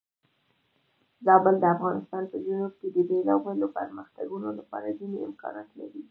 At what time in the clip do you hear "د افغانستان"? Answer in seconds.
1.59-2.23